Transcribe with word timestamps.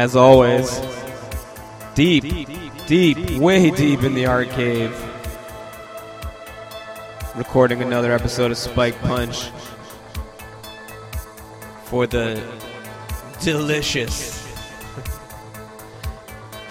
as 0.00 0.16
always, 0.16 0.80
deep, 1.94 2.24
deep, 2.86 3.18
way 3.32 3.70
deep 3.70 4.02
in 4.02 4.14
the 4.14 4.24
art 4.24 4.48
cave, 4.48 4.90
recording 7.36 7.82
another 7.82 8.10
episode 8.10 8.50
of 8.50 8.56
Spiked 8.56 8.98
Punch 9.02 9.50
for 11.84 12.06
the 12.06 12.42
delicious. 13.42 14.38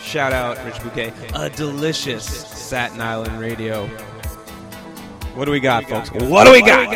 Shout 0.01 0.33
out, 0.33 0.57
Rich 0.65 0.81
Bouquet. 0.81 1.13
A 1.35 1.51
delicious 1.51 2.25
Satin 2.25 2.99
Island 2.99 3.39
radio. 3.39 3.85
What 5.35 5.45
do 5.45 5.51
we 5.51 5.59
got, 5.59 5.87
folks? 5.87 6.09
What 6.09 6.45
do 6.45 6.51
we 6.51 6.63
got? 6.63 6.91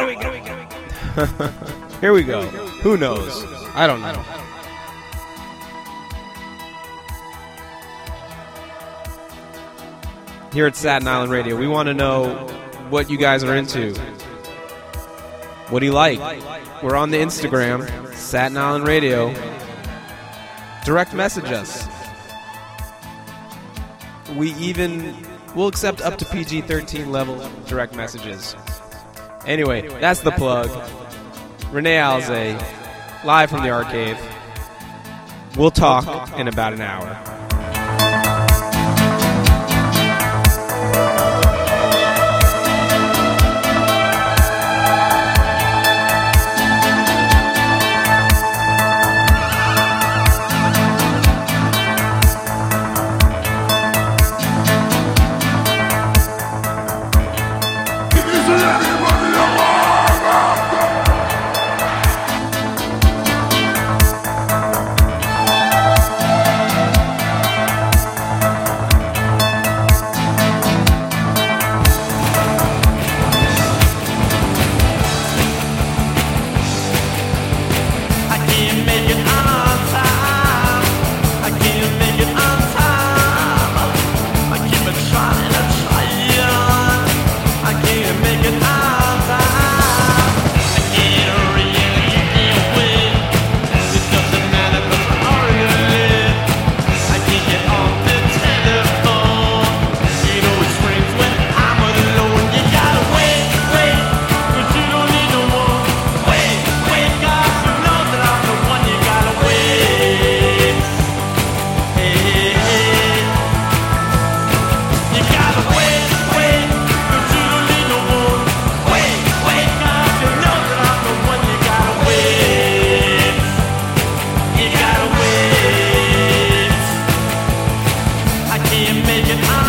Here 2.02 2.12
we 2.12 2.24
go. 2.24 2.42
Who 2.82 2.98
knows? 2.98 3.44
I 3.76 3.86
don't 3.86 4.02
know. 4.02 4.43
Here 10.54 10.68
at 10.68 10.76
Satin 10.76 11.08
Island 11.08 11.32
Radio, 11.32 11.56
we 11.56 11.68
want 11.68 11.88
to 11.88 11.96
know 11.96 12.32
what 12.92 13.10
you 13.10 13.18
guys 13.18 13.44
are 13.44 13.56
into. 13.56 13.96
What 15.70 15.80
do 15.80 15.88
you 15.88 15.94
like? 15.94 16.20
We're 16.84 16.96
on 16.96 17.10
the 17.10 17.18
Instagram, 17.18 18.14
Satin 18.14 18.56
Island 18.56 18.88
Radio. 18.88 19.34
Direct 20.86 21.12
message 21.16 21.46
us. 21.46 21.88
We 24.36 24.54
even 24.54 25.16
will 25.56 25.68
accept 25.68 26.02
up 26.02 26.20
to 26.20 26.26
PG 26.26 26.62
13 26.62 27.12
level 27.12 27.42
direct 27.66 27.96
messages. 27.96 28.56
Anyway, 29.48 29.88
that's 30.00 30.20
the 30.20 30.32
plug. 30.34 30.70
Renee 31.72 31.98
Alze, 31.98 33.26
live 33.26 33.50
from 33.50 33.64
the 33.64 33.72
arcade. 33.72 34.20
We'll 35.58 35.72
talk 35.72 36.38
in 36.38 36.48
about 36.48 36.74
an 36.74 36.82
hour. 36.82 37.43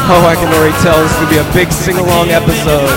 Oh, 0.06 0.26
I 0.28 0.34
can 0.34 0.53
already 0.53 0.76
tell 0.82 1.00
this 1.00 1.10
is 1.12 1.16
going 1.16 1.28
to 1.28 1.34
be 1.34 1.41
a 1.41 1.54
big 1.54 1.72
sing 1.72 1.97
along 1.97 2.28
episode. 2.28 2.92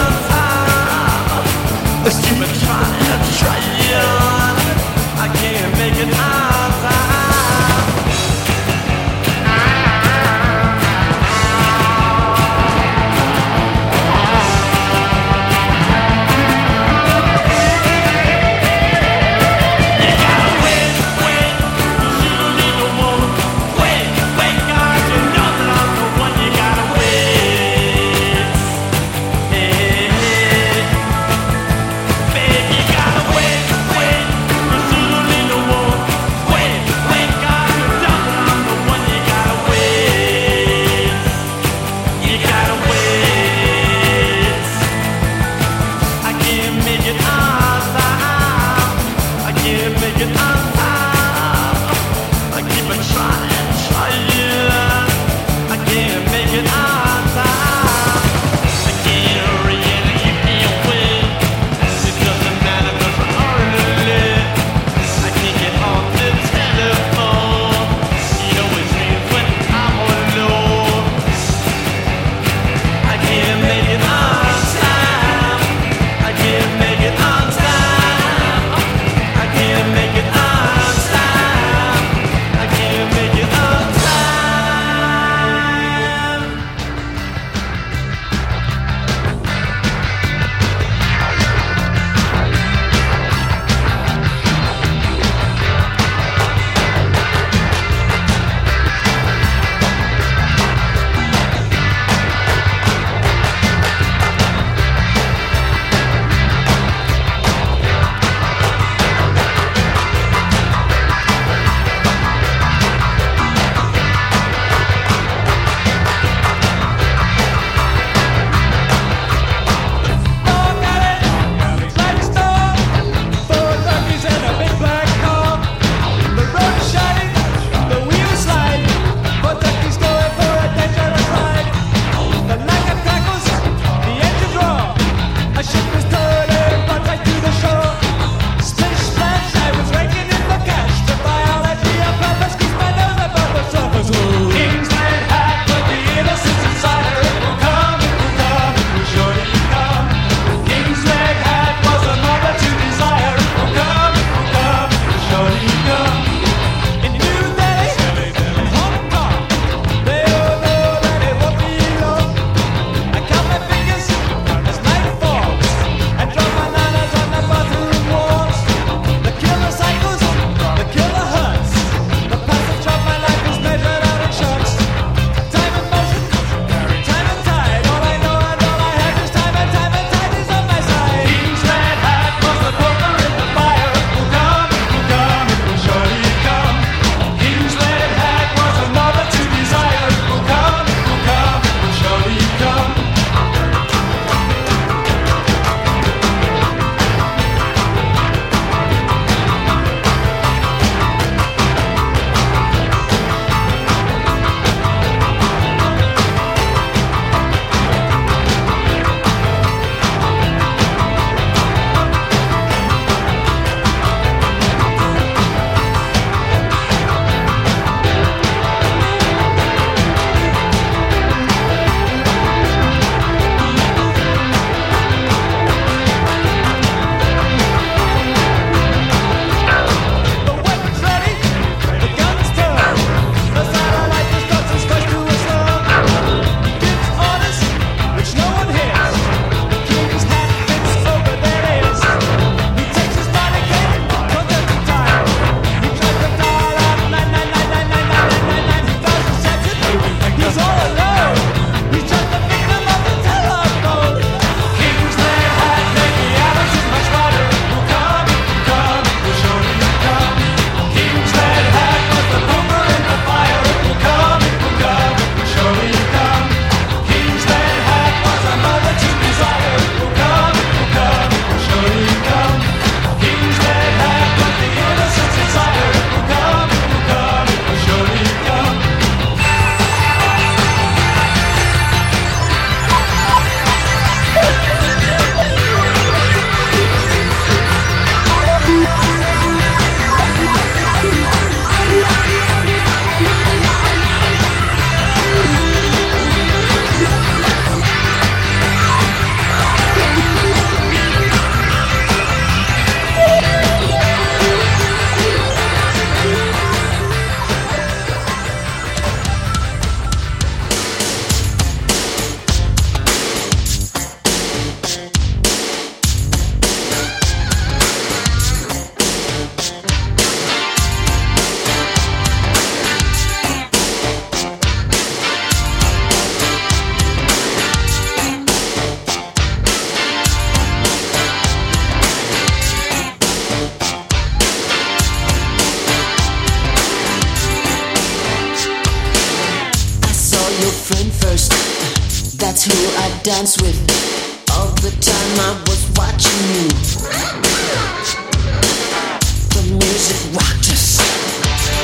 It 350.09 350.31
Music 350.31 350.71
us. 350.71 350.99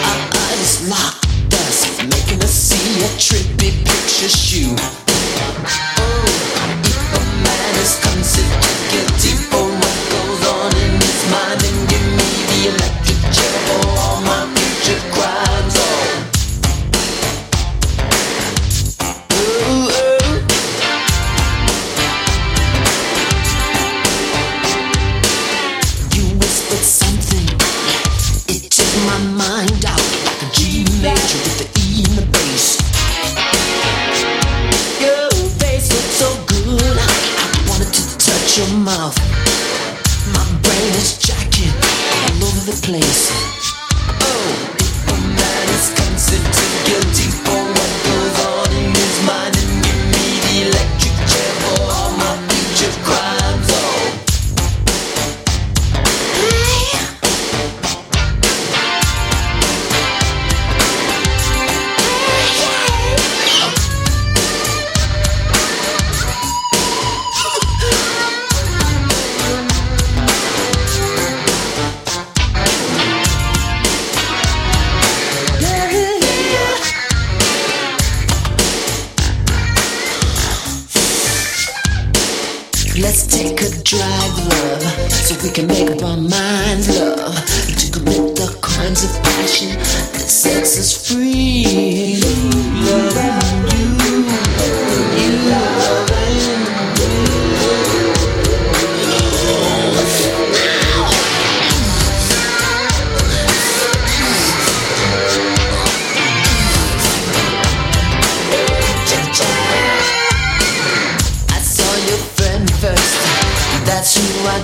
Our 0.05 0.29
eyes 0.47 0.89
locked 0.89 1.53
us 1.53 2.01
Making 2.03 2.41
us 2.41 2.53
see 2.53 3.03
a 3.03 3.09
trippy 3.19 3.71
picture 3.83 4.29
shoe 4.29 5.02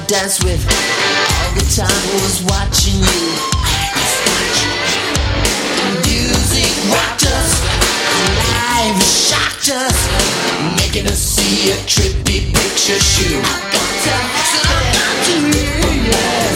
dance 0.09 0.43
with. 0.43 0.65
All 0.65 1.53
the 1.53 1.61
time 1.69 1.85
I 1.85 2.17
was 2.25 2.41
watching 2.49 2.97
you. 2.97 3.29
Music 6.01 6.73
rocked 6.89 7.29
us, 7.29 7.61
life 8.49 8.97
shocked 9.05 9.69
us, 9.69 9.97
making 10.81 11.05
us 11.05 11.19
see 11.19 11.69
a 11.69 11.75
trippy 11.85 12.51
picture 12.51 12.99
shoe. 12.99 13.37
I 13.37 13.61
got 13.69 13.93
to, 14.01 14.15
so 14.49 14.59
I 14.65 14.81
got 14.97 15.15
to, 15.25 15.35
yeah. 16.09 16.48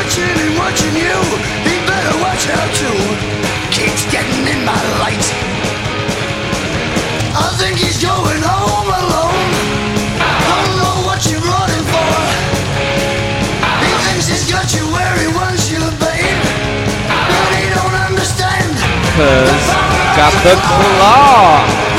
watching 0.00 0.24
and 0.24 0.56
watching 0.56 0.96
you. 0.96 1.16
He 1.68 1.76
better 1.84 2.16
watch 2.24 2.48
out 2.48 2.72
too. 2.72 3.00
Keeps 3.68 4.08
getting 4.10 4.48
in 4.48 4.64
my 4.64 4.80
light. 4.96 5.26
I 7.36 7.52
think 7.60 7.76
he's 7.76 8.00
going 8.00 8.40
home 8.40 8.88
alone. 8.88 9.50
I 10.24 10.56
don't 10.64 10.76
know 10.80 10.96
what 11.04 11.20
you 11.28 11.36
running 11.36 11.84
for. 11.92 12.12
He 13.84 13.92
thinks 14.08 14.26
he's 14.32 14.48
got 14.50 14.72
you 14.72 14.88
where 14.88 15.14
he 15.20 15.28
wants 15.36 15.68
you, 15.70 15.84
babe. 16.00 16.40
But 17.28 17.50
he 17.60 17.68
don't 17.68 17.96
understand. 18.08 18.72
Cause 19.20 19.66
got 20.16 20.32
the 20.48 20.56
claw. 20.64 21.89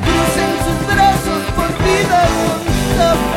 crucen 0.00 0.52
sus 0.64 0.86
brazos 0.86 1.42
por 1.54 1.68
vidas 1.84 2.30
contables. 2.66 3.27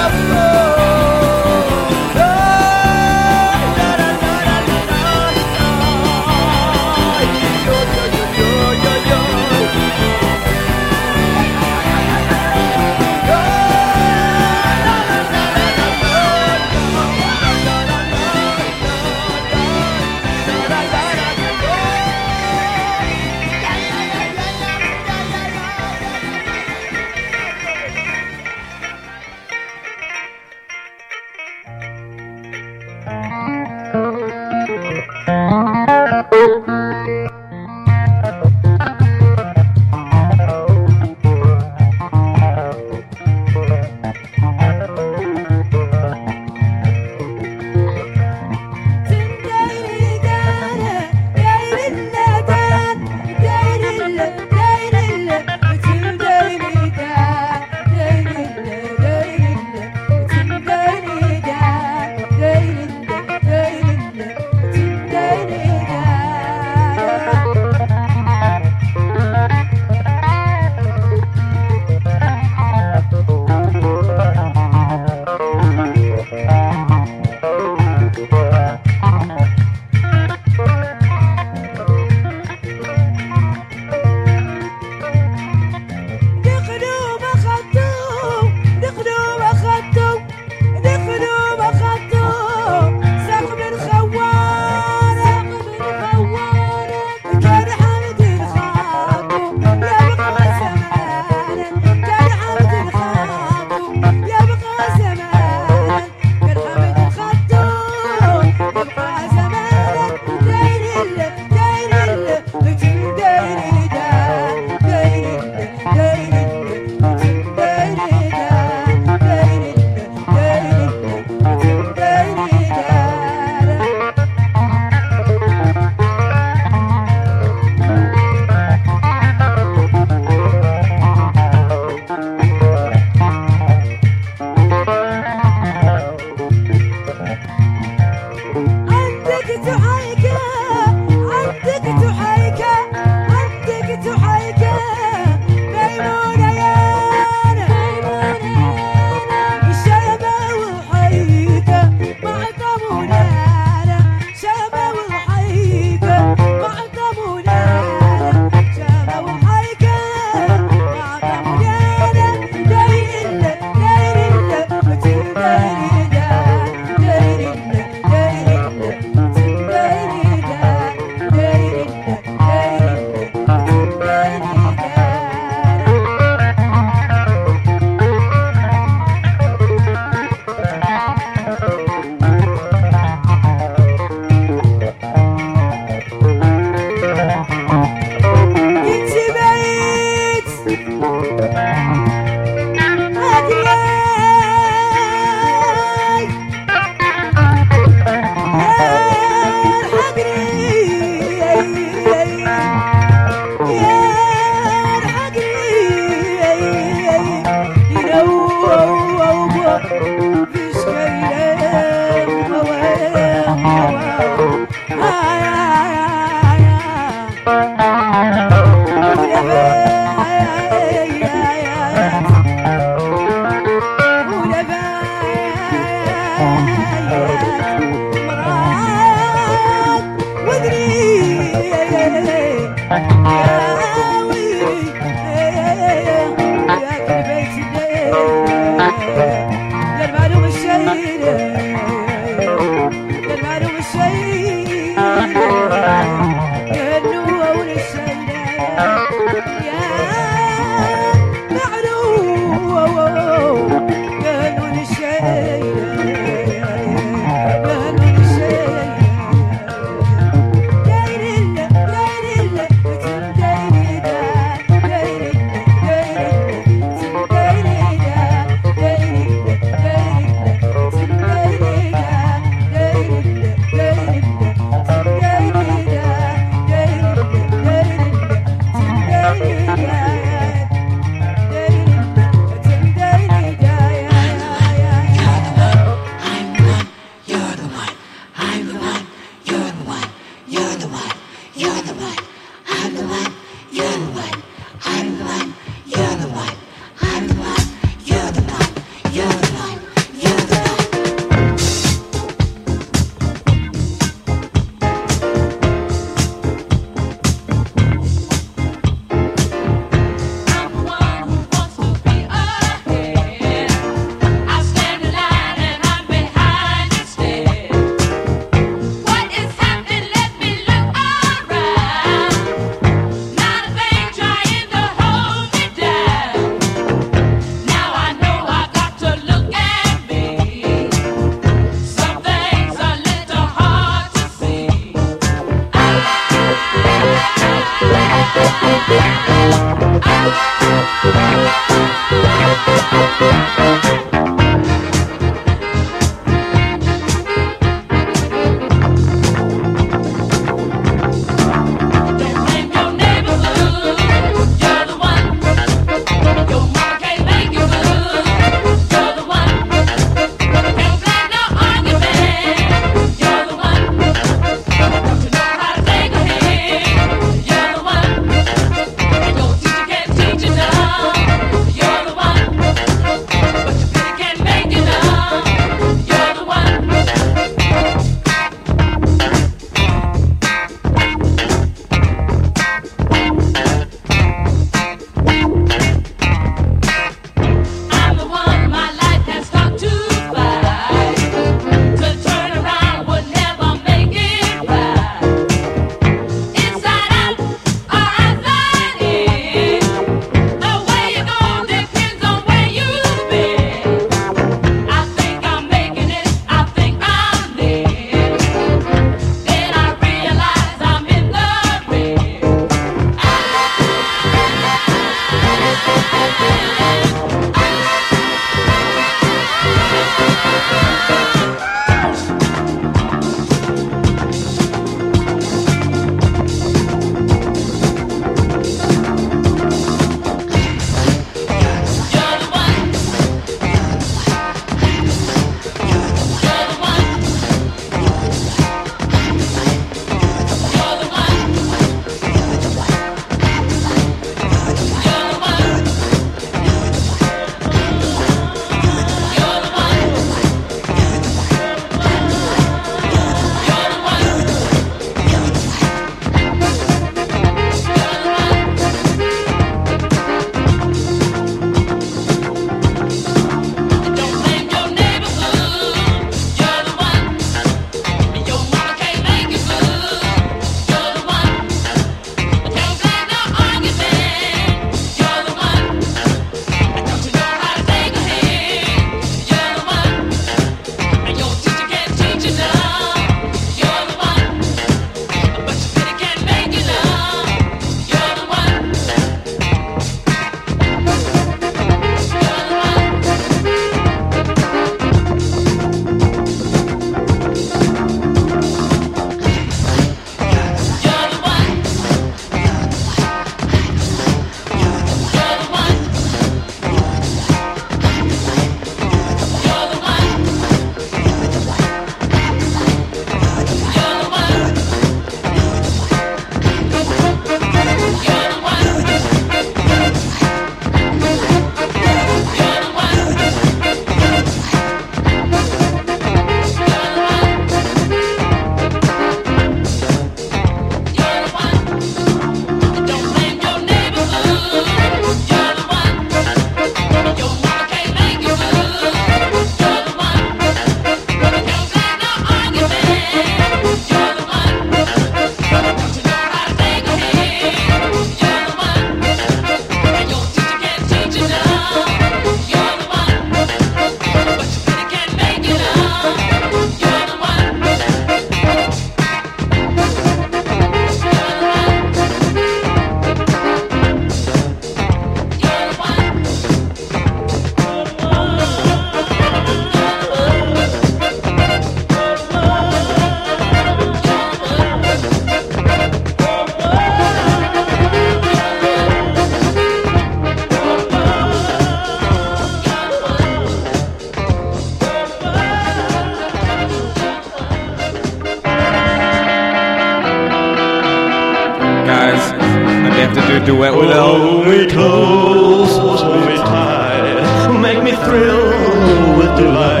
A 593.61 593.65
duet 593.65 593.95
with. 593.95 594.11
Hold 594.11 594.67
me 594.67 594.87
close, 594.87 596.23
me 596.47 596.55
tight, 596.55 597.79
make 597.81 598.03
me 598.03 598.11
thrill 598.11 599.37
with 599.37 599.57
delight. 599.57 600.00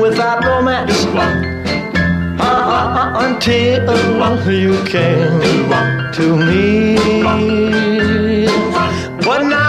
Without 0.00 0.44
romance 0.44 1.04
until 3.20 4.50
you 4.50 4.84
came 4.84 5.40
to 6.12 6.36
me. 6.36 6.96
But 9.24 9.42
now 9.42 9.67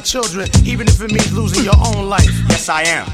the 0.00 0.08
lives 0.08 0.14
of 0.14 0.22
our 0.22 0.48
children, 0.48 0.48
even 0.66 0.86
if 0.88 1.00
it 1.00 1.12
means 1.12 1.32
losing 1.32 1.64
your 1.64 1.76
own 1.94 2.08
life? 2.08 2.30
Yes, 2.48 2.68
I 2.68 2.82
am. 2.82 3.06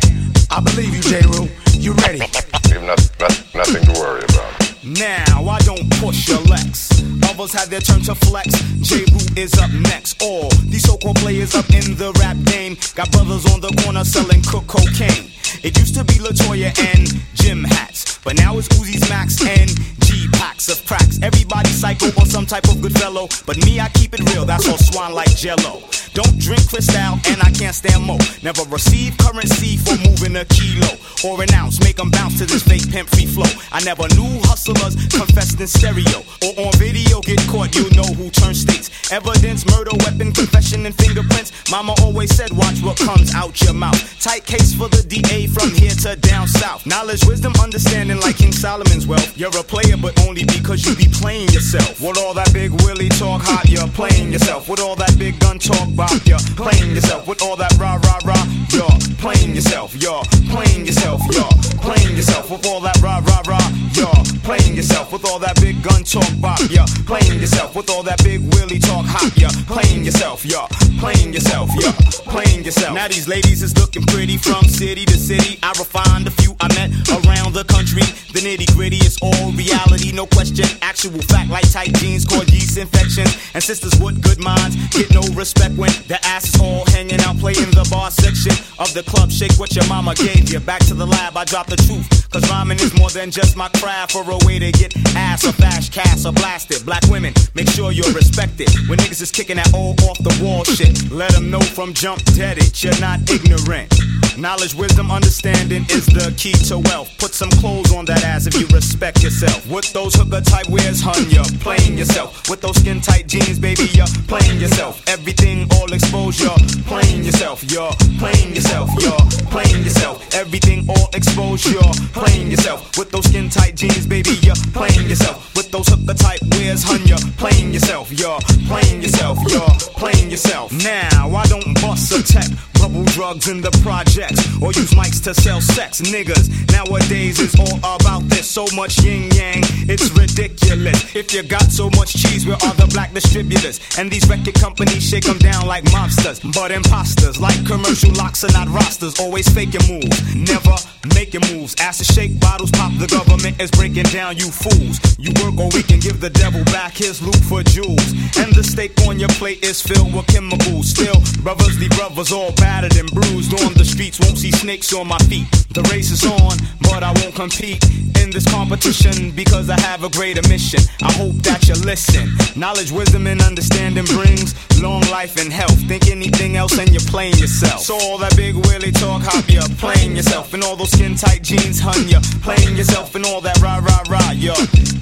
I 0.51 0.61
believe 0.61 0.95
you, 0.95 1.03
Jeru. 1.03 1.49
You 1.73 1.93
ready? 1.93 2.21
You've 2.69 2.83
not, 2.83 3.01
not, 3.21 3.33
nothing 3.55 3.85
to 3.85 4.01
worry 4.01 4.25
about. 4.25 4.75
Now, 4.85 5.49
I 5.49 5.59
don't 5.61 5.91
push 6.01 6.29
your 6.29 6.41
Lex. 6.43 6.91
Others 7.31 7.53
have 7.55 7.71
their 7.71 7.81
turn 7.81 8.03
to 8.03 8.15
flex. 8.15 8.55
Jeru 8.83 9.19
is 9.37 9.55
up 9.59 9.71
next. 9.73 10.23
All 10.23 10.49
these 10.71 10.85
so-called 10.85 11.17
players 11.17 11.55
up 11.55 11.69
in 11.71 11.97
the 11.97 12.13
rap 12.21 12.37
game 12.47 12.77
got 12.95 13.11
brothers 13.11 13.45
on 13.53 13.61
the 13.61 13.73
corner 13.83 14.05
selling 14.05 14.43
cook 14.43 14.67
cocaine. 14.67 15.31
It 15.63 15.77
used 15.79 15.95
to 15.97 16.05
be 16.05 16.15
Latoya 16.15 16.71
and 16.95 17.09
Jim 17.35 17.65
hats, 17.65 18.19
but 18.23 18.37
now 18.37 18.57
it's 18.59 18.69
Uzi's 18.69 19.09
Max 19.09 19.45
and 19.45 19.71
G 20.01 20.29
packs 20.33 20.69
of 20.69 20.85
cracks. 20.87 21.19
Everybody 21.23 21.71
psycho 21.71 22.09
or 22.19 22.27
some 22.27 22.47
type 22.47 22.69
of 22.69 22.81
good 22.81 22.97
fellow, 22.99 23.29
but 23.47 23.57
me 23.65 23.81
I 23.81 23.89
keep 23.89 24.15
it 24.15 24.21
real. 24.33 24.45
That's 24.45 24.69
all 24.69 24.79
swan 24.79 25.13
like 25.13 25.35
Jello. 25.37 25.83
Don't 26.17 26.39
drink 26.39 26.67
Cristal 26.71 27.21
and 27.29 27.43
I 27.43 27.51
can't 27.51 27.75
stand 27.75 28.03
mo. 28.03 28.17
Never 28.43 28.63
receive 28.73 29.19
currency 29.19 29.77
for 29.77 30.01
moving 30.01 30.35
a 30.37 30.47
kilo 30.47 30.89
or 31.23 31.43
an 31.43 31.53
ounce. 31.53 31.79
Make 31.81 32.01
'em 32.01 32.09
bounce 32.09 32.39
to 32.39 32.47
this 32.47 32.63
fake 32.63 32.91
pimp 32.91 33.11
free 33.11 33.27
flow. 33.27 33.51
I 33.71 33.85
never 33.85 34.09
knew 34.17 34.41
hustlers 34.45 34.97
confessed 35.13 35.61
in 35.61 35.67
stereo 35.67 36.25
or 36.41 36.53
on 36.57 36.73
video. 36.79 37.21
Get 37.21 37.47
caught, 37.49 37.75
you 37.75 37.91
know 37.91 38.09
who 38.17 38.31
turns 38.31 38.63
states. 38.63 38.89
Evidence, 39.11 39.67
murder, 39.67 39.95
weapon, 40.05 40.33
confession, 40.33 40.87
and 40.87 40.95
fingerprints. 40.95 41.53
Mama 41.71 41.93
always 42.01 42.35
said, 42.35 42.51
watch 42.51 42.81
what 42.81 42.97
comes 42.97 43.35
out 43.35 43.61
your 43.61 43.75
mouth. 43.75 44.01
Tight 44.19 44.47
case 44.47 44.73
for 44.73 44.89
the 44.89 45.03
DA 45.03 45.47
from 45.47 45.71
here 45.75 45.95
to 46.03 46.17
down 46.17 46.49
south. 46.49 46.87
Knowledge, 46.87 47.25
wisdom, 47.27 47.53
understanding 47.63 48.21
like 48.21 48.39
King 48.39 48.53
Solomon's 48.53 49.07
wealth. 49.07 49.37
You're 49.37 49.57
a 49.59 49.63
player, 49.63 49.99
but 49.99 50.19
only 50.27 50.45
because 50.45 50.87
you 50.87 50.97
be 50.97 51.09
playing 51.09 51.51
yourself. 51.51 52.01
With 52.01 52.17
all 52.17 52.33
that 52.35 52.53
big 52.55 52.73
willy 52.83 53.11
talk 53.11 53.43
hot, 53.43 53.69
you're 53.69 53.87
playing 53.89 54.33
yourself. 54.33 54.67
With 54.69 54.81
all 54.81 54.97
that 54.97 55.17
big 55.19 55.39
gun 55.41 55.59
talk 55.59 55.95
bop, 56.07 56.27
you're 56.27 56.39
playing 56.57 56.95
yourself. 56.95 57.27
With 57.27 57.43
all 57.43 57.57
that 57.57 57.73
rah 57.79 57.97
rah 57.97 58.19
rah, 58.25 58.45
you're 58.71 58.99
playing 59.19 59.55
yourself. 59.55 59.95
You're 59.97 60.23
playing 60.51 60.87
yourself. 60.87 61.21
You're 61.33 61.57
playing 61.81 62.17
yourself. 62.17 62.51
With 62.51 62.67
all 62.67 62.81
that 62.81 63.01
rah 63.03 63.21
rah 63.25 63.43
rah, 63.47 63.69
you're 63.93 64.23
playing 64.43 64.66
yourself. 64.77 65.11
With 65.11 65.25
all 65.25 65.39
that 65.39 65.59
big 65.61 65.83
gun 65.83 66.05
talk 66.05 66.29
bop, 66.41 66.61
you're 66.69 66.87
playing 67.07 67.41
yourself. 67.41 67.75
With 67.75 67.89
all 67.89 68.03
that 68.03 68.23
big 68.23 68.43
willy 68.55 68.79
talk 68.79 69.07
hot, 69.09 69.33
you're 69.37 69.51
playing 69.65 70.05
yourself. 70.05 70.45
You're 70.45 70.69
playing 71.01 71.33
yourself. 71.33 71.71
You're 71.81 71.93
playing 72.29 72.65
yourself. 72.65 72.95
Now 72.95 73.09
these 73.09 73.27
ladies 73.27 73.63
is 73.63 73.77
looking 73.79 74.05
pretty 74.05 74.37
from 74.37 74.65
city 74.65 75.05
to 75.07 75.17
city. 75.17 75.59
I 75.63 75.71
refined 75.79 76.29
a 76.29 76.31
few 76.31 76.55
I 76.61 76.69
met 76.77 76.93
around 77.09 77.55
the 77.55 77.65
country. 77.65 78.05
The 78.37 78.45
nitty 78.45 78.69
gritty 78.77 78.99
is 78.99 79.17
all 79.23 79.51
reality, 79.53 80.13
no 80.13 80.27
question. 80.27 80.67
Actual 80.83 81.23
fact 81.23 81.51
like 81.51 81.65
tight 81.73 81.95
jeans 81.95 82.27
cause 82.27 82.53
yeast 82.53 82.77
infections. 82.77 83.33
And 83.55 83.65
sisters 83.65 83.99
with 83.99 84.21
good 84.21 84.43
minds 84.45 84.77
get 84.93 85.09
no 85.15 85.23
respect 85.33 85.77
when 85.77 85.91
the 86.07 86.21
ass 86.23 86.53
is 86.53 86.61
all 86.61 86.85
hanging 86.93 87.21
out 87.21 87.39
playing 87.39 87.73
the 87.73 87.89
bar 87.91 88.11
section 88.11 88.53
of 88.79 88.93
the 88.93 89.03
club. 89.05 89.31
Shake 89.31 89.57
what 89.57 89.75
your 89.75 89.87
mama 89.89 90.15
gave 90.15 90.53
you. 90.53 90.61
Back 90.61 90.85
to 90.87 90.95
the 90.95 91.07
lab, 91.07 91.37
I 91.37 91.45
drop 91.45 91.67
the 91.67 91.77
truth. 91.77 92.29
Cause 92.31 92.45
rhyming 92.51 92.79
is 92.81 92.93
more 92.99 93.09
than 93.09 93.31
just 93.31 93.57
my 93.57 93.69
craft 93.81 94.15
or 94.15 94.29
a 94.31 94.39
way 94.45 94.59
to 94.59 94.66
get 94.73 94.97
ass 95.17 95.45
or 95.45 95.53
flash, 95.53 95.91
cast 95.91 96.27
or 96.27 96.33
blasted. 96.33 96.85
Black 96.85 97.03
women, 97.09 97.33
make 97.55 97.69
sure 97.69 97.93
you're 97.93 98.13
respected. 98.13 98.69
When 98.89 98.99
niggas 98.99 99.23
is 99.23 99.31
kicking 99.31 99.57
that 99.57 99.73
old 99.75 100.01
off 100.03 100.19
the 100.19 100.35
wall 100.43 100.65
shit, 100.65 101.11
let 101.11 101.33
them 101.33 101.51
know 101.51 101.61
from 101.61 101.93
jump 101.95 102.23
dead 102.35 102.59
it. 102.59 102.83
You're 102.83 102.99
not 103.01 103.21
ignorant. 103.31 103.93
Knowledge, 104.39 104.75
wisdom, 104.75 105.11
understanding 105.11 105.87
is 105.89 106.05
the 106.07 106.33
key 106.37 106.53
to 106.69 106.79
wealth. 106.79 107.11
Put 107.19 107.33
some 107.33 107.49
clothes 107.51 107.93
on 107.95 108.05
that 108.05 108.23
ass 108.23 108.47
if 108.47 108.55
you 108.61 108.67
respect 108.69 109.23
yourself. 109.23 109.67
With 109.71 109.91
those 109.95 110.15
hooker 110.15 110.43
type 110.43 110.69
wears, 110.69 111.01
hun, 111.01 111.31
you're 111.31 111.45
playing 111.61 111.97
yourself. 111.97 112.49
With 112.51 112.61
those 112.61 112.77
skin 112.77 113.01
tight 113.01 113.29
jeans, 113.29 113.59
baby, 113.59 113.89
you're 113.93 114.07
playing 114.29 114.61
yourself. 114.61 115.03
Everything 115.09 115.67
all 115.73 115.91
exposed, 115.93 116.41
you're 116.41 116.61
playing 116.85 117.25
yourself. 117.25 117.65
You're 117.73 117.93
playing 118.19 118.55
yourself. 118.55 118.91
You're 119.01 119.25
playing 119.49 119.85
yourself. 119.85 120.35
Everything 120.35 120.87
all 120.89 121.09
exposed, 121.15 121.65
you're 121.65 121.95
playing 122.13 122.51
yourself. 122.51 122.99
With 122.99 123.11
those 123.11 123.25
skin 123.25 123.49
tight 123.49 123.77
jeans, 123.77 124.07
baby, 124.07 124.37
you're 124.43 124.56
playing 124.73 125.09
yourself. 125.09 125.55
With 125.57 125.71
those 125.71 125.89
hooker 125.89 126.15
type 126.15 126.41
wears, 126.53 126.83
hun, 126.83 127.07
you're 127.07 127.19
playing 127.37 127.73
yourself. 127.73 128.13
You're 128.13 128.39
playing 128.69 129.03
yourself. 129.03 129.39
You're 129.49 129.77
playing 129.97 130.31
yourself. 130.31 130.73
Now, 130.73 131.35
I 131.35 131.45
don't 131.47 131.75
bust 131.81 132.13
a 132.13 132.23
tech, 132.23 132.49
bubble 132.79 133.05
drugs 133.17 133.49
in 133.49 133.61
the 133.61 133.71
projects, 133.83 134.41
or 134.63 134.73
use 134.73 134.93
mics 134.93 135.23
to 135.25 135.35
sell 135.35 135.61
sex. 135.61 136.01
Niggas, 136.01 136.49
nowadays 136.73 137.41
it's 137.41 137.59
all 137.59 137.79
about 137.97 138.23
this. 138.29 138.49
So 138.49 138.67
much 138.75 139.03
yin 139.03 139.31
yang, 139.33 139.63
it's 139.89 140.11
ridiculous. 140.13 141.15
If 141.15 141.33
you 141.35 141.43
got 141.43 141.71
so 141.71 141.91
much 141.91 142.15
cheese, 142.15 142.47
where 142.47 142.61
are 142.67 142.75
the 142.75 142.87
black 142.93 143.13
distributors? 143.13 143.81
And 143.99 144.11
these 144.11 144.29
record 144.29 144.55
companies 144.55 145.03
shake 145.03 145.25
them 145.25 145.39
down 145.39 145.67
like 145.67 145.85
mobsters. 145.85 146.41
But 146.55 146.71
imposters, 146.71 147.41
like 147.41 147.65
commercial 147.67 148.13
locks 148.13 148.45
are 148.45 148.53
not 148.53 148.69
rosters, 148.69 149.19
always 149.19 149.49
faking 149.49 149.87
moves, 149.89 150.35
never 150.35 150.77
making 151.15 151.43
moves. 151.53 151.75
To 151.77 152.05
shake 152.05 152.39
bottles, 152.41 152.71
pop, 152.73 152.93
the 152.99 153.07
government 153.07 153.59
is 153.59 153.71
breaking 153.71 154.11
down 154.13 154.37
you 154.37 154.51
fools. 154.51 155.01
You 155.17 155.33
work 155.41 155.57
or 155.57 155.71
we 155.73 155.83
can 155.83 155.99
give 155.99 156.21
the 156.21 156.29
devil 156.29 156.63
back 156.65 156.93
his 156.93 157.23
loot 157.23 157.41
for 157.49 157.63
jewels. 157.63 158.13
And 158.37 158.53
the 158.53 158.63
steak 158.63 158.93
on 159.09 159.19
your 159.19 159.31
plate 159.41 159.65
is 159.65 159.81
filled 159.81 160.13
with 160.13 160.27
chemicals. 160.27 160.91
Still, 160.91 161.17
brothers 161.43 161.79
be 161.79 161.89
brothers, 161.89 162.33
all 162.33 162.53
battered 162.67 162.97
and 162.97 163.09
bruised 163.13 163.55
on 163.63 163.73
the 163.75 163.85
streets. 163.85 164.19
Won't 164.19 164.39
see 164.39 164.51
snakes 164.51 164.93
on 164.93 165.07
my 165.07 165.19
feet. 165.31 165.49
The 165.71 165.83
race 165.93 166.11
is 166.11 166.25
on, 166.25 166.57
but 166.81 167.05
I 167.05 167.13
won't 167.21 167.35
compete 167.37 167.81
in 168.27 168.33
this 168.33 168.45
competition 168.51 169.31
because 169.31 169.71
I 169.71 169.79
have 169.81 170.03
a 170.03 170.11
greater 170.11 170.43
mission. 170.49 170.81
I 171.03 171.13
hope 171.13 171.37
that 171.47 171.69
you 171.69 171.75
listen. 171.87 172.27
Knowledge, 172.59 172.91
wisdom, 172.91 173.27
and 173.27 173.41
understanding 173.41 174.05
brings 174.05 174.55
long 174.83 175.03
life 175.11 175.37
and 175.39 175.53
health. 175.53 175.79
Think 175.87 176.09
anything 176.09 176.57
else 176.57 176.77
and 176.79 176.91
you're 176.91 177.09
playing 177.15 177.39
yourself. 177.39 177.81
So 177.81 177.95
all 177.95 178.19
that 178.19 178.37
big 178.37 178.55
willy 178.55 178.91
talk, 178.91 179.23
hop, 179.23 179.49
you're 179.49 179.69
playing 179.79 180.17
yourself. 180.17 180.55
And 180.55 180.65
all 180.65 180.77
those 180.77 180.91
skin 180.91 181.15
tight 181.15 181.43
jeans, 181.43 181.79
hun, 181.81 182.09
you're 182.09 182.27
playing 182.43 182.77
yourself. 182.77 183.15
And 183.15 183.25
all 183.25 183.41
that 183.43 183.61
rah 183.61 183.79
rah 183.79 184.03
rah, 184.11 184.33
you're 184.33 184.55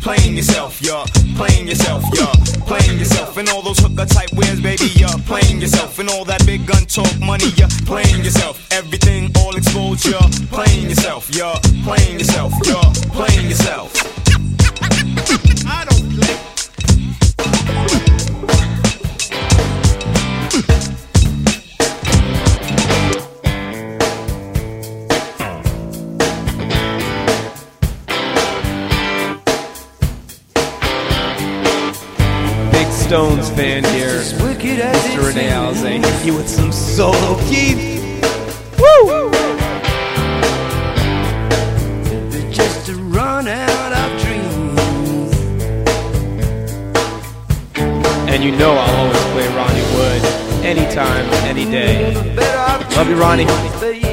playing 0.02 0.36
yourself, 0.36 0.82
you're 0.82 1.06
playing 1.36 1.66
yourself, 1.68 2.04
you're 2.12 2.36
playing 2.66 2.98
yourself. 2.98 3.36
And 3.36 3.48
all 3.48 3.62
those 3.62 3.78
hooker 3.78 4.06
type 4.06 4.32
wears, 4.34 4.60
baby, 4.60 4.88
you're 4.96 5.18
playing 5.24 5.60
yourself. 5.60 5.98
And 5.98 6.08
all 6.10 6.24
that 6.26 6.44
big 6.44 6.66
gun 6.66 6.84
talk, 6.84 7.12
money, 7.20 7.48
you're 7.56 7.72
playing 7.86 8.24
yourself. 8.24 8.60
Everything 8.70 9.30
all 9.40 9.56
exposed, 9.56 10.04
you're 10.04 10.28
playing 10.52 10.90
yourself, 10.90 11.30
you're 11.34 11.60
playing 11.84 12.18
yourself, 12.18 12.52
you're 12.64 12.92
playing 13.14 13.48
yourself. 13.48 13.92
I 15.66 15.84
don't 15.88 16.10
play. 16.14 16.34
Big 32.72 32.92
Stones 32.92 33.48
fan 33.50 33.84
here. 33.84 34.24
Wicked 34.42 34.80
as 34.80 34.96
Mr. 34.96 35.18
it 35.18 35.26
Renee 35.28 35.50
seems. 35.50 35.82
Alizé 35.82 36.04
hit 36.04 36.26
you 36.26 36.34
with 36.34 36.48
some 36.48 36.72
solo 36.72 37.36
Keith. 37.48 37.78
Woo! 38.78 39.30
Just 39.30 39.63
run 43.44 43.68
out 43.68 43.92
of 43.92 44.22
dreams. 44.22 45.32
And 48.30 48.42
you 48.42 48.52
know 48.52 48.72
I'll 48.72 48.96
always 48.96 49.22
play 49.32 49.48
Ronnie 49.54 49.82
Wood 49.94 50.24
anytime, 50.64 51.26
any 51.44 51.64
day. 51.64 52.14
Love 52.96 53.08
you, 53.08 53.16
Ronnie. 53.16 54.03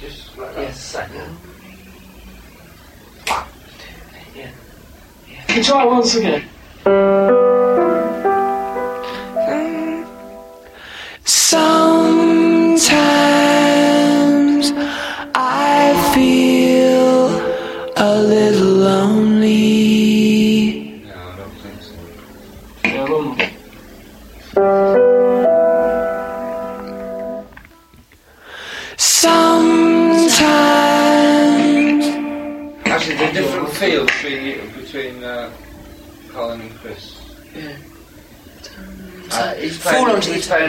Just 0.00 0.36
like. 0.38 0.56
Yes. 0.56 0.80
Second. 0.80 1.36
Can 5.48 5.56
you 5.56 5.62
try 5.64 5.84
once 5.84 6.14
again? 6.16 7.42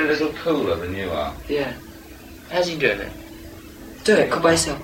A 0.10 0.14
little 0.14 0.34
cooler 0.34 0.76
than 0.76 0.96
you 0.96 1.10
are. 1.12 1.34
Yeah. 1.50 1.74
How's 2.50 2.68
he 2.68 2.78
doing 2.78 3.00
it? 3.00 3.12
Do 4.04 4.16
it, 4.16 4.30
go 4.30 4.40
by 4.40 4.52
yourself. 4.52 4.82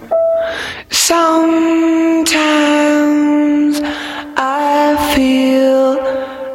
Sometimes 0.91 2.33
I 4.35 5.13
feel 5.15 5.99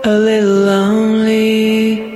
a 0.04 0.14
little 0.18 0.50
lonely. 0.50 2.06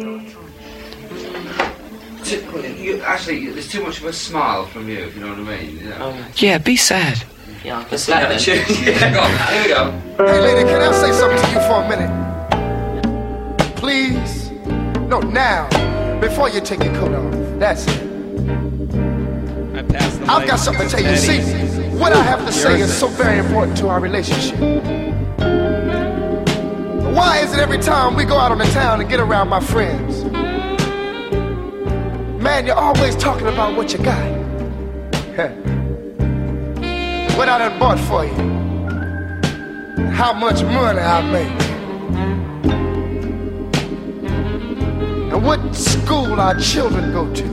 You, 2.83 3.01
actually, 3.03 3.47
there's 3.49 3.69
too 3.71 3.83
much 3.83 4.01
of 4.01 4.07
a 4.07 4.13
smile 4.13 4.67
from 4.67 4.89
you, 4.89 4.99
if 4.99 5.15
you 5.15 5.21
know 5.23 5.29
what 5.29 5.39
I 5.39 5.59
mean. 5.59 5.79
You 5.79 5.89
know? 5.91 5.97
Oh. 6.01 6.33
Yeah, 6.37 6.59
be 6.59 6.77
sad. 6.77 7.25
Yeah, 7.65 7.79
I 7.79 7.85
can 7.85 7.99
slap 7.99 8.29
the 8.29 8.39
tune. 8.39 8.65
yeah, 8.85 9.15
go 9.15 9.21
on, 9.21 9.31
here 9.53 9.63
we 9.63 9.69
go. 9.69 9.91
Hey, 10.27 10.41
lady, 10.41 10.69
can 10.69 10.83
I 10.83 10.93
say 10.93 11.13
something 11.13 11.39
to 11.39 11.47
you 11.53 11.61
for 11.69 11.81
a 11.81 11.89
minute? 11.89 12.11
Please? 13.77 14.51
No, 15.09 15.21
now. 15.21 15.69
Before 16.23 16.49
you 16.49 16.61
take 16.61 16.85
your 16.85 16.95
coat 16.95 17.13
off. 17.13 17.59
That's 17.59 17.85
it. 17.89 18.01
I 19.75 20.37
I've 20.37 20.47
got 20.47 20.61
something 20.61 20.89
to 20.89 20.97
tell 20.97 21.03
you. 21.03 21.17
See, 21.17 21.41
what 21.99 22.13
I 22.13 22.23
have 22.23 22.47
to 22.47 22.53
say 22.53 22.81
is 22.81 22.97
so 22.97 23.09
very 23.09 23.39
important 23.39 23.77
to 23.79 23.89
our 23.89 23.99
relationship. 23.99 24.57
Why 27.13 27.39
is 27.41 27.53
it 27.53 27.59
every 27.59 27.79
time 27.79 28.15
we 28.15 28.25
go 28.25 28.37
out 28.37 28.53
on 28.53 28.59
the 28.59 28.67
town 28.67 29.01
and 29.01 29.11
get 29.11 29.19
around 29.19 29.49
my 29.49 29.59
friends? 29.59 30.23
Man, 32.41 32.67
you're 32.67 32.77
always 32.77 33.17
talking 33.17 33.49
about 33.49 33.77
what 33.77 33.93
you 33.93 33.99
got. 33.99 34.31
what 37.37 37.49
I 37.49 37.59
done 37.59 37.79
bought 37.81 37.99
for 37.99 38.25
you. 38.25 38.35
How 40.11 40.33
much 40.33 40.63
money 40.63 41.01
I 41.01 41.21
make. 41.33 42.42
School 45.75 46.41
our 46.41 46.55
children 46.59 47.13
go 47.13 47.33
to. 47.35 47.45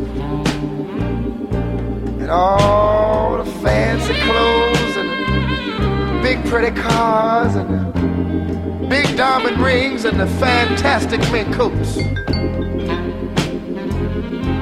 And 2.21 2.29
all 2.29 3.37
the 3.37 3.51
fancy 3.61 4.13
clothes 4.21 4.97
and 4.97 6.21
big 6.21 6.43
pretty 6.45 6.79
cars 6.79 7.55
and 7.55 8.89
big 8.89 9.15
diamond 9.15 9.59
rings 9.59 10.05
and 10.05 10.19
the 10.19 10.27
fantastic 10.27 11.19
mink 11.31 11.53
coats. 11.53 11.97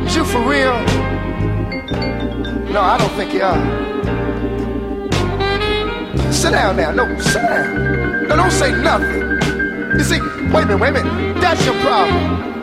Is 0.06 0.16
you 0.16 0.24
for 0.26 0.40
real? 0.40 0.78
No, 2.72 2.82
I 2.82 2.98
don't 2.98 3.12
think 3.12 3.34
you 3.34 3.42
are. 3.42 3.88
Sit 6.32 6.52
down 6.52 6.76
now. 6.78 6.92
No, 6.92 7.20
sit 7.20 7.42
down. 7.42 8.28
No, 8.28 8.36
don't 8.36 8.52
say 8.52 8.72
nothing. 8.72 9.24
You 9.98 10.04
see, 10.04 10.20
wait 10.54 10.64
a 10.64 10.78
minute, 10.78 10.80
wait 10.80 10.90
a 10.90 11.04
minute. 11.04 11.42
That's 11.42 11.66
your 11.66 11.74
problem. 11.82 12.57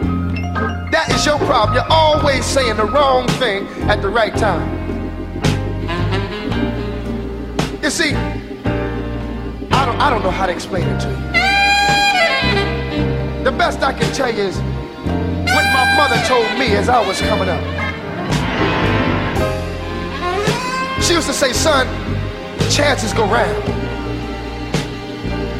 Your 1.24 1.38
problem. 1.38 1.74
You're 1.74 1.90
always 1.90 2.44
saying 2.44 2.76
the 2.76 2.84
wrong 2.84 3.26
thing 3.38 3.66
at 3.88 4.02
the 4.02 4.10
right 4.10 4.36
time. 4.36 4.68
You 7.82 7.88
see, 7.88 8.14
I 8.14 9.86
don't, 9.86 9.98
I 10.00 10.10
don't 10.10 10.22
know 10.22 10.30
how 10.30 10.44
to 10.44 10.52
explain 10.52 10.86
it 10.86 11.00
to 11.00 11.08
you. 11.08 11.16
The 13.42 13.52
best 13.52 13.82
I 13.82 13.94
can 13.94 14.12
tell 14.12 14.30
you 14.30 14.42
is 14.42 14.56
what 14.56 15.64
my 15.72 15.94
mother 15.96 16.20
told 16.26 16.46
me 16.58 16.76
as 16.76 16.90
I 16.90 17.00
was 17.06 17.18
coming 17.22 17.48
up. 17.48 17.62
She 21.02 21.14
used 21.14 21.26
to 21.26 21.32
say, 21.32 21.54
son, 21.54 21.86
chances 22.70 23.14
go 23.14 23.24
round. 23.24 23.64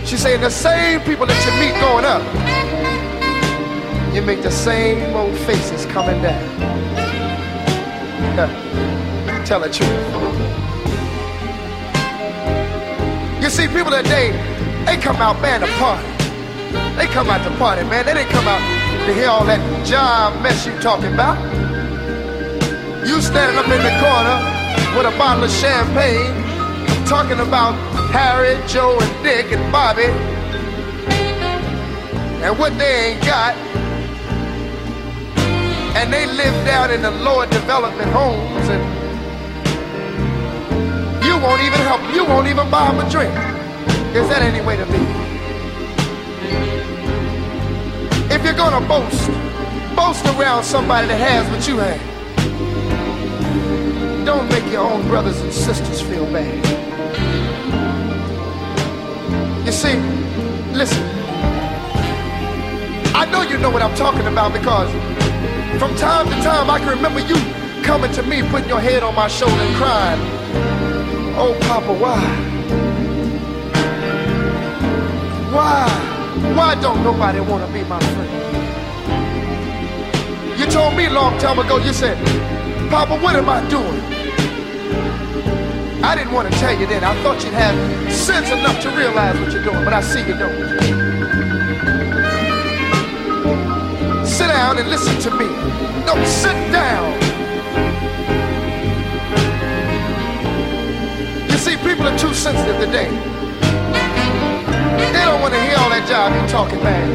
She 0.06 0.18
said, 0.18 0.42
the 0.42 0.50
same 0.50 1.00
people 1.00 1.24
that 1.24 1.44
you 1.46 1.52
meet 1.58 1.74
going 1.80 2.04
up, 2.04 2.22
you 4.14 4.22
make 4.22 4.42
the 4.42 4.50
same 4.50 5.14
old 5.16 5.36
faces 5.38 5.84
coming 5.86 6.22
down. 6.22 6.40
Yeah. 8.36 9.44
Tell 9.44 9.58
the 9.58 9.68
truth. 9.68 9.90
You 13.42 13.50
see, 13.50 13.66
people 13.66 13.90
today, 13.90 14.30
they 14.86 14.96
come 14.98 15.16
out, 15.16 15.42
man, 15.42 15.60
to 15.62 15.66
party. 15.82 16.06
They 16.96 17.06
come 17.06 17.28
out 17.28 17.42
to 17.42 17.50
party, 17.58 17.82
man. 17.82 18.06
They 18.06 18.14
didn't 18.14 18.30
come 18.30 18.46
out 18.46 18.60
to 19.06 19.12
hear 19.12 19.28
all 19.28 19.44
that 19.46 19.60
job 19.84 20.40
mess 20.42 20.64
you 20.64 20.78
talking 20.78 21.12
about. 21.12 21.36
You 23.04 23.20
standing 23.20 23.58
up 23.58 23.66
in 23.66 23.82
the 23.82 23.94
corner 23.98 24.38
with 24.96 25.12
a 25.12 25.18
bottle 25.18 25.42
of 25.42 25.50
champagne, 25.50 26.32
talking 27.04 27.40
about 27.40 27.74
Harry, 28.12 28.56
Joe, 28.68 28.96
and 29.00 29.24
Dick, 29.24 29.50
and 29.50 29.72
Bobby, 29.72 30.04
and 32.44 32.56
what 32.56 32.78
they 32.78 33.12
ain't 33.12 33.24
got. 33.24 33.73
And 35.96 36.12
they 36.12 36.26
live 36.26 36.66
down 36.66 36.90
in 36.90 37.02
the 37.02 37.10
lower 37.10 37.46
development 37.46 38.10
homes, 38.10 38.68
and 38.68 38.82
you 41.24 41.38
won't 41.38 41.62
even 41.62 41.80
help. 41.80 42.00
them. 42.00 42.14
You 42.14 42.24
won't 42.24 42.46
even 42.48 42.70
buy 42.70 42.90
them 42.90 42.98
a 43.04 43.08
drink. 43.10 43.32
Is 44.14 44.28
that 44.28 44.42
any 44.42 44.60
way 44.60 44.76
to 44.76 44.86
be? 44.86 44.98
If 48.34 48.44
you're 48.44 48.54
gonna 48.54 48.86
boast, 48.86 49.30
boast 49.96 50.24
around 50.36 50.64
somebody 50.64 51.06
that 51.08 51.18
has 51.18 51.48
what 51.50 51.66
you 51.68 51.78
have. 51.78 52.00
Don't 54.26 54.48
make 54.50 54.66
your 54.72 54.82
own 54.82 55.06
brothers 55.08 55.40
and 55.40 55.52
sisters 55.52 56.00
feel 56.00 56.26
bad. 56.26 56.54
You 59.64 59.72
see, 59.72 59.96
listen. 60.72 61.02
I 63.14 63.26
know 63.30 63.42
you 63.42 63.58
know 63.58 63.70
what 63.70 63.82
I'm 63.82 63.94
talking 63.96 64.26
about 64.26 64.52
because 64.52 64.90
from 65.78 65.94
time 65.96 66.26
to 66.26 66.34
time 66.42 66.70
I 66.70 66.78
can 66.78 66.88
remember 66.88 67.20
you 67.20 67.36
coming 67.82 68.12
to 68.12 68.22
me, 68.22 68.42
putting 68.48 68.68
your 68.68 68.80
head 68.80 69.02
on 69.02 69.14
my 69.14 69.28
shoulder 69.28 69.54
and 69.54 69.76
crying. 69.76 70.20
Oh, 71.36 71.56
Papa, 71.62 71.92
why? 71.92 72.20
Why? 75.52 75.88
Why 76.54 76.74
don't 76.80 77.02
nobody 77.02 77.40
want 77.40 77.66
to 77.66 77.72
be 77.72 77.84
my 77.84 78.00
friend? 78.00 78.30
You 80.58 80.66
told 80.66 80.96
me 80.96 81.06
a 81.06 81.10
long 81.10 81.38
time 81.38 81.58
ago, 81.58 81.78
you 81.78 81.92
said, 81.92 82.16
Papa, 82.90 83.18
what 83.18 83.36
am 83.36 83.48
I 83.48 83.68
doing? 83.68 84.00
I 86.04 86.14
didn't 86.14 86.32
want 86.32 86.52
to 86.52 86.58
tell 86.58 86.78
you 86.78 86.86
then. 86.86 87.02
I 87.02 87.14
thought 87.22 87.42
you'd 87.42 87.54
have 87.54 88.12
sense 88.12 88.50
enough 88.50 88.80
to 88.82 88.90
realize 88.90 89.38
what 89.40 89.52
you're 89.52 89.64
doing, 89.64 89.84
but 89.84 89.92
I 89.92 90.00
see 90.00 90.20
you 90.20 90.34
don't. 90.36 91.04
Sit 94.26 94.48
down 94.48 94.78
and 94.78 94.88
listen 94.88 95.18
to 95.20 95.30
me. 95.36 95.53
No, 96.06 96.14
sit 96.24 96.52
down. 96.70 97.12
You 101.50 101.56
see, 101.56 101.76
people 101.78 102.06
are 102.06 102.18
too 102.18 102.34
sensitive 102.34 102.78
today. 102.78 103.08
They 105.12 105.24
don't 105.24 105.40
want 105.40 105.54
to 105.54 105.60
hear 105.62 105.76
all 105.78 105.88
that 105.90 106.06
job 106.06 106.32
you 106.34 106.46
talking, 106.48 106.82
man. 106.82 107.08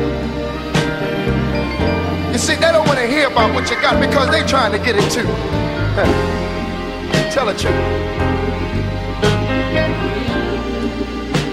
You 2.32 2.38
see, 2.40 2.56
they 2.56 2.72
don't 2.72 2.88
want 2.88 2.98
to 3.00 3.06
hear 3.06 3.28
about 3.28 3.54
what 3.54 3.70
you 3.70 3.76
got 3.82 4.00
because 4.00 4.30
they're 4.32 4.48
trying 4.48 4.72
to 4.72 4.80
get 4.80 4.96
it 4.96 5.12
too. 5.12 5.24
Tell 7.32 7.46
the 7.46 7.54
truth. 7.54 7.76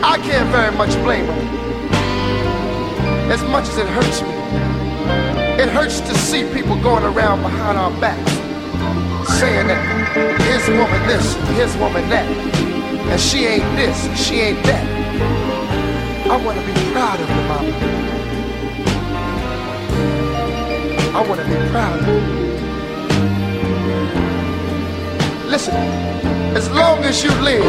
I 0.03 0.16
can't 0.22 0.49
very 0.51 0.74
much 0.76 0.95
blame 1.03 1.26
them. 1.26 1.39
As 3.30 3.43
much 3.43 3.68
as 3.68 3.76
it 3.76 3.87
hurts 3.89 4.22
me. 4.22 4.36
It 5.59 5.70
hurts 5.70 6.00
to 6.00 6.14
see 6.14 6.44
people 6.52 6.76
going 6.82 7.02
around 7.02 7.40
behind 7.40 7.78
our 7.78 7.90
backs 8.00 8.32
saying 9.38 9.66
that 9.68 9.80
his 10.42 10.68
woman 10.68 11.07
this, 11.09 11.34
his 11.57 11.74
woman 11.78 12.09
that, 12.11 12.26
and 13.11 13.20
she 13.20 13.46
ain't 13.46 13.64
this, 13.74 13.96
she 14.20 14.34
ain't 14.36 14.62
that. 14.64 14.84
I 16.30 16.36
want 16.44 16.59
to 16.59 16.66
be 16.66 16.72
proud 16.92 17.20
of 17.20 17.28
you, 17.28 17.42
mama. 17.48 17.72
I 21.16 21.20
want 21.26 21.40
to 21.40 21.46
be 21.46 21.57
proud 21.70 22.00
of 22.00 22.07
you. 22.07 22.20
Listen, 25.50 25.74
as 26.54 26.70
long 26.70 27.02
as 27.04 27.24
you 27.24 27.30
live, 27.40 27.64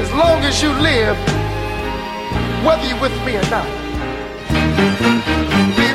as 0.00 0.10
long 0.12 0.42
as 0.44 0.62
you 0.62 0.70
live, 0.80 1.16
whether 2.64 2.86
you're 2.88 3.00
with 3.00 3.24
me 3.26 3.36
or 3.36 3.50
not, 3.50 3.85
Thank 4.76 5.78
you. 5.78 5.85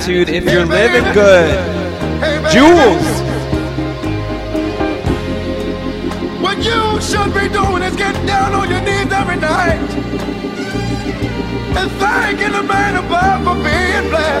Attitude 0.00 0.30
if 0.30 0.44
you're 0.44 0.64
living 0.64 1.12
good. 1.12 1.50
Jules. 2.50 3.20
What 6.40 6.58
you 6.58 7.00
should 7.00 7.34
be 7.34 7.48
doing 7.52 7.82
is 7.82 7.96
getting 7.96 8.24
down 8.26 8.54
on 8.54 8.70
your 8.70 8.80
knees 8.80 9.12
every 9.12 9.36
night 9.36 9.78
and 11.76 11.90
thanking 11.92 12.52
the 12.52 12.62
man 12.62 12.96
above 12.96 13.44
for 13.44 13.54
being 13.54 14.10
blessed. 14.10 14.39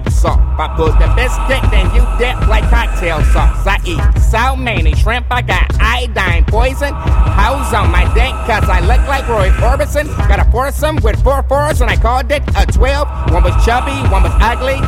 You 0.00 0.10
biscuit. 0.10 0.40
I 0.58 0.72
put 0.76 0.92
the 0.98 1.08
biscuit, 1.14 1.62
then 1.70 1.86
you 1.94 2.02
dip 2.18 2.48
like 2.48 2.64
cocktail 2.70 3.22
sauce. 3.32 3.66
I 3.66 3.78
eat 3.84 4.00
so 4.22 4.56
many 4.56 4.94
shrimp, 4.94 5.26
I 5.30 5.42
got 5.42 5.68
iodine 5.80 6.44
poison. 6.46 6.94
Hoes 6.94 7.74
on 7.74 7.90
my 7.90 8.04
dick, 8.14 8.32
cause 8.48 8.68
I 8.68 8.80
look 8.80 9.06
like 9.08 9.28
Roy 9.28 9.50
Orbison. 9.60 10.06
Got 10.28 10.46
a 10.46 10.50
foursome 10.50 10.96
with 11.02 11.22
four 11.22 11.42
fours, 11.44 11.80
and 11.80 11.90
I 11.90 11.96
called 11.96 12.30
it 12.30 12.42
a 12.56 12.66
12. 12.66 13.32
One 13.32 13.44
was 13.44 13.64
chubby, 13.64 13.96
one 14.08 14.22
was 14.22 14.32
ugly. 14.40 14.80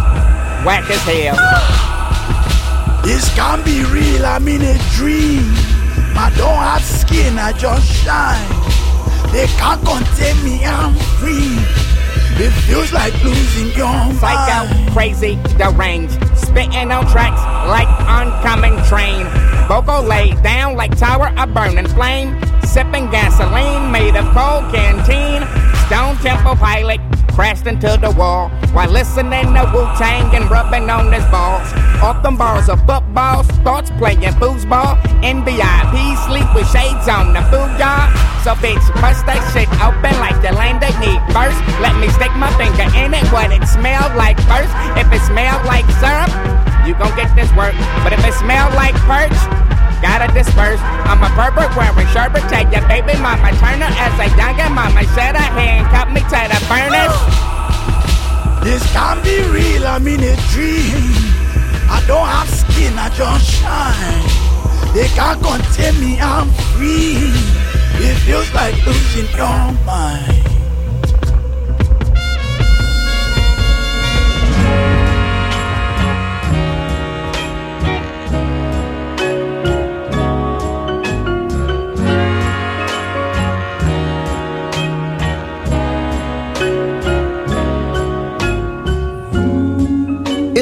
Whack 0.65 0.89
as 0.91 1.03
hell. 1.03 1.37
This 3.05 3.29
can't 3.35 3.65
be 3.65 3.85
real, 3.85 4.25
I'm 4.25 4.49
in 4.49 4.63
a 4.63 4.79
dream. 4.97 5.53
I 6.17 6.33
don't 6.37 6.57
have 6.57 6.83
skin, 6.83 7.39
I 7.39 7.53
just 7.53 7.87
shine. 8.03 8.49
They 9.33 9.47
can't 9.59 9.85
contain 9.85 10.43
me, 10.45 10.65
I'm 10.65 10.95
free. 11.19 11.84
It 12.37 12.51
feels 12.66 12.93
like 12.93 13.14
losing 13.22 13.70
your 13.76 13.87
mind. 13.87 14.18
Psycho, 14.18 14.93
crazy, 14.93 15.39
deranged. 15.57 16.18
Spitting 16.37 16.91
on 16.91 17.07
tracks 17.07 17.41
like 17.70 17.89
oncoming 18.09 18.76
train. 18.85 19.26
Vocal 19.68 20.03
laid 20.03 20.43
down 20.43 20.74
like 20.76 20.97
tower 20.99 21.28
of 21.39 21.55
burning 21.55 21.87
flame. 21.89 22.39
Sipping 22.64 23.09
gasoline 23.11 23.93
made 23.93 24.16
of 24.16 24.24
cold 24.35 24.64
canteen. 24.74 25.47
Stone 25.87 26.16
Temple 26.16 26.57
Pilot 26.57 27.01
crashed 27.35 27.66
into 27.66 27.99
the 28.01 28.11
wall 28.12 28.49
while 28.70 28.89
listening 28.91 29.51
to 29.59 29.62
Wu 29.74 29.82
Tang 29.99 30.30
and 30.35 30.49
rubbing 30.51 30.89
on 30.89 31.12
his 31.12 31.26
balls. 31.35 31.66
Off 31.99 32.22
them 32.22 32.37
bars 32.37 32.68
of 32.68 32.78
football, 32.87 33.43
starts 33.59 33.91
playing 33.99 34.22
foosball. 34.39 34.95
NBIP 35.18 35.95
sleep 36.30 36.47
with 36.55 36.70
shades 36.70 37.11
on 37.11 37.35
the 37.35 37.43
booyah. 37.51 38.07
So 38.47 38.55
bitch, 38.62 38.87
bust 39.03 39.26
that 39.26 39.43
shit 39.51 39.66
open 39.82 40.14
like 40.22 40.39
the 40.47 40.55
land 40.55 40.78
they 40.78 40.95
need 41.03 41.18
first. 41.35 41.59
Let 41.82 41.99
me 41.99 42.07
stick 42.14 42.30
my 42.39 42.55
finger 42.55 42.87
in 42.95 43.11
it, 43.11 43.26
what 43.35 43.51
it 43.51 43.66
smelled 43.66 44.14
like 44.14 44.39
first. 44.47 44.70
If 44.95 45.11
it 45.11 45.22
smelled 45.26 45.66
like 45.66 45.87
syrup, 45.99 46.30
you 46.87 46.95
gon' 46.95 47.14
get 47.18 47.35
this 47.35 47.51
work. 47.59 47.74
But 48.07 48.14
if 48.14 48.22
it 48.22 48.35
smelled 48.39 48.74
like 48.78 48.95
perch, 49.11 49.35
gotta 50.05 50.29
disperse. 50.37 50.81
I'm 51.09 51.25
a 51.25 51.31
pervert 51.33 51.73
wearing 51.73 52.07
sherbet. 52.13 52.45
Tell 52.53 52.69
your 52.69 52.85
baby 52.85 53.17
mama 53.25 53.49
turn 53.57 53.81
her 53.81 53.89
as 53.89 54.15
a 54.21 54.29
younger 54.37 54.69
mama. 54.69 55.01
Said 55.17 55.33
her 55.33 55.51
hand 55.57 55.89
cut 55.89 56.13
me 56.13 56.21
to 56.21 56.41
the 56.53 56.61
furnace. 56.69 57.17
This 58.61 58.85
can't 58.93 59.25
be 59.25 59.41
real, 59.49 59.87
I'm 59.87 60.07
in 60.07 60.21
a 60.21 60.37
dream. 60.53 61.09
I 61.89 62.05
don't 62.07 62.29
have 62.29 62.49
skin, 62.49 62.93
I 63.01 63.09
just 63.17 63.49
shine. 63.49 64.29
They 64.93 65.09
can't 65.17 65.41
contain 65.41 65.97
me, 66.01 66.21
I'm 66.21 66.49
free. 66.77 67.33
It 68.05 68.17
feels 68.27 68.53
like 68.53 68.75
losing 68.85 69.29
your 69.37 69.73
mind. 69.89 70.64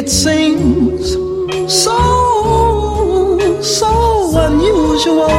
It 0.03 0.11
seems 0.11 1.13
so, 1.73 1.99
so 3.63 4.37
unusual. 4.37 5.31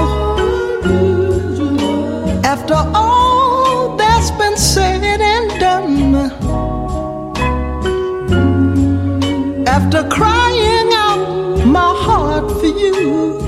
After 2.45 2.79
all 2.95 3.97
that's 3.97 4.31
been 4.31 4.55
said 4.55 5.19
and 5.19 5.59
done, 5.59 6.15
after 9.67 10.07
crying 10.07 10.89
out 10.93 11.65
my 11.65 11.93
heart 12.05 12.49
for 12.49 12.71
you, 12.83 13.41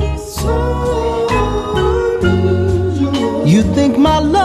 you 3.46 3.64
think 3.74 3.98
my 3.98 4.20
love 4.20 4.45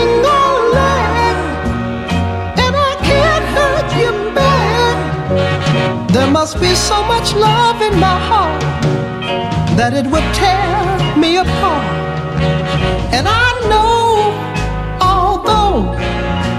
must 6.51 6.63
be 6.63 6.75
so 6.75 7.01
much 7.03 7.33
love 7.33 7.81
in 7.81 7.97
my 7.97 8.19
heart 8.27 8.61
that 9.77 9.93
it 9.93 10.05
would 10.11 10.27
tear 10.33 11.17
me 11.17 11.37
apart. 11.37 11.85
And 13.13 13.25
I 13.25 13.51
know, 13.71 14.33
although 14.99 15.93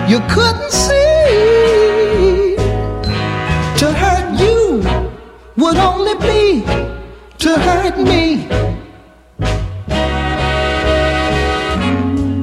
you 0.09 0.21
couldn't 0.31 0.73
see, 0.73 2.57
to 3.81 3.93
hurt 4.03 4.41
you 4.41 4.81
would 5.59 5.77
only 5.77 6.15
be 6.27 6.63
to 7.45 7.51
hurt 7.59 7.99
me. 7.99 8.49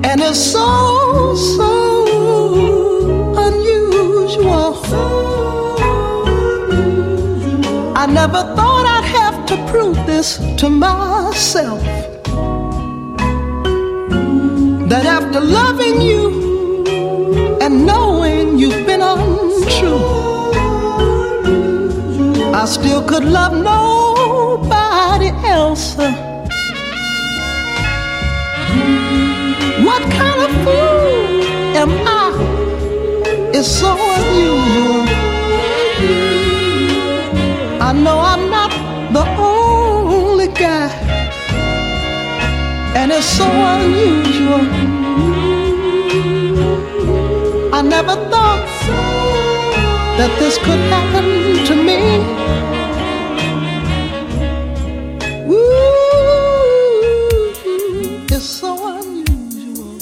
And 0.04 0.22
it's 0.22 0.39
so, 0.39 1.36
so 1.36 1.69
never 8.20 8.44
thought 8.54 8.86
I'd 8.86 9.10
have 9.22 9.46
to 9.46 9.56
prove 9.72 9.96
this 10.06 10.28
to 10.60 10.70
myself. 10.70 11.82
That 14.92 15.06
after 15.18 15.40
loving 15.40 16.02
you 16.10 16.26
and 17.64 17.86
knowing 17.86 18.60
you've 18.60 18.86
been 18.86 19.02
untrue, 19.02 20.04
I 22.62 22.66
still 22.66 23.02
could 23.12 23.24
love 23.24 23.54
nobody 23.54 25.30
else. 25.58 25.96
What 29.88 30.04
kind 30.20 30.40
of 30.46 30.52
fool 30.64 31.44
am 31.84 31.92
I? 32.22 32.28
It's 33.56 33.72
so 33.80 34.09
it's 43.20 43.28
so 43.38 43.48
unusual. 43.52 44.66
I 47.74 47.82
never 47.82 48.16
thought 48.32 48.66
that 50.18 50.32
this 50.40 50.58
could 50.60 50.80
happen 50.96 51.26
to 51.68 51.76
me. 51.88 52.00
Ooh, 55.52 55.92
it's 58.36 58.50
so 58.62 58.72
unusual. 59.00 60.00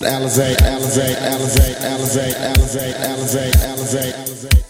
Alizé, 0.00 0.48
Alizé, 0.72 1.06
Alizé, 1.32 1.66
Alizé, 1.92 2.26
Alizé, 2.50 2.86
Alizé, 3.06 3.44
Alizé, 3.70 4.14
Alizé. 4.14 4.65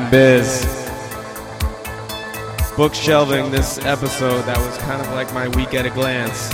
In 0.00 0.10
biz. 0.10 0.64
Bookshelving 2.76 3.50
this 3.50 3.78
episode 3.84 4.42
that 4.42 4.56
was 4.58 4.78
kind 4.78 5.00
of 5.02 5.10
like 5.12 5.32
my 5.34 5.48
week 5.48 5.74
at 5.74 5.84
a 5.84 5.90
glance. 5.90 6.48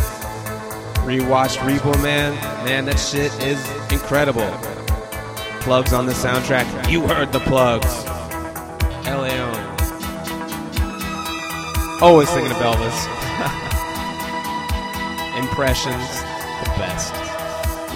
Rewatched 1.07 1.59
Repo 1.59 1.95
Man. 2.03 2.35
Man, 2.65 2.87
that 2.87 2.99
shit 2.99 3.33
is 3.43 3.61
incredible. 3.93 4.51
Plugz 5.61 5.97
on 5.97 6.07
the 6.07 6.13
soundtrack. 6.13 6.91
You 6.91 7.07
heard 7.07 7.33
the 7.33 7.39
Plugz. 7.41 8.05
LAO. 9.07 9.53
Always 12.05 12.29
thinking 12.31 12.51
of 12.51 12.59
Elvis. 12.59 13.07
Impressions, 15.39 16.21
the 16.65 16.71
best. 16.79 17.15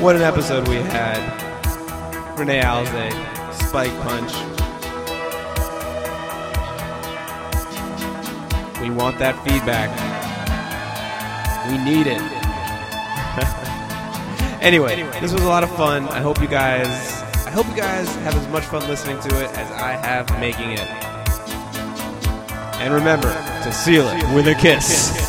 What 0.01 0.15
an 0.17 0.23
episode 0.23 0.69
we 0.69 0.77
had. 0.77 1.19
Renee 2.39 2.61
Alizé, 2.61 3.11
Spiked 3.55 3.99
Punch. 4.03 4.50
Want 9.01 9.19
that 9.19 9.35
feedback. 9.45 9.89
We 11.71 11.79
need 11.79 12.07
it. 12.07 12.21
anyway, 14.63 15.03
this 15.21 15.33
was 15.33 15.43
a 15.43 15.49
lot 15.49 15.63
of 15.63 15.75
fun. 15.77 16.05
I 16.09 16.21
hope 16.21 16.41
you 16.41 16.49
guys 16.49 17.21
I 17.51 17.53
hope 17.53 17.67
you 17.67 17.75
guys 17.75 18.15
have 18.17 18.37
as 18.37 18.47
much 18.47 18.63
fun 18.67 18.87
listening 18.87 19.19
to 19.23 19.45
it 19.45 19.51
as 19.57 19.73
I 19.73 19.91
have 20.07 20.31
making 20.39 20.71
it. 20.71 20.89
And 22.81 22.95
remember 22.95 23.33
to 23.65 23.73
seal 23.73 24.07
it 24.07 24.35
with 24.35 24.47
a 24.47 24.55
kiss. 24.55 25.20